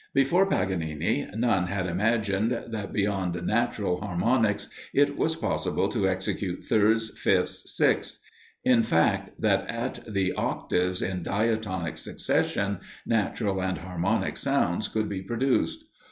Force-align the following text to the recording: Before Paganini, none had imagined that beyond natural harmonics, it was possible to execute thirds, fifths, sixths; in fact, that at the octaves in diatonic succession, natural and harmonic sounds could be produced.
Before 0.15 0.47
Paganini, 0.49 1.29
none 1.35 1.67
had 1.67 1.85
imagined 1.85 2.49
that 2.69 2.91
beyond 2.91 3.39
natural 3.45 4.01
harmonics, 4.01 4.67
it 4.95 5.15
was 5.15 5.35
possible 5.35 5.89
to 5.89 6.09
execute 6.09 6.63
thirds, 6.63 7.11
fifths, 7.19 7.71
sixths; 7.75 8.19
in 8.63 8.81
fact, 8.81 9.39
that 9.39 9.69
at 9.69 9.99
the 10.11 10.33
octaves 10.33 11.03
in 11.03 11.21
diatonic 11.21 11.99
succession, 11.99 12.79
natural 13.05 13.61
and 13.61 13.77
harmonic 13.77 14.37
sounds 14.37 14.87
could 14.87 15.07
be 15.07 15.21
produced. 15.21 15.87